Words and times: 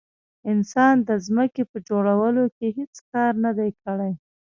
انسان 0.51 0.95
د 1.07 1.09
ځمکې 1.25 1.63
په 1.71 1.77
جوړولو 1.89 2.43
کې 2.55 2.67
هیڅ 2.77 2.93
کار 3.11 3.33
نه 3.43 3.51
دی 3.57 3.69
کړی. 3.83 4.11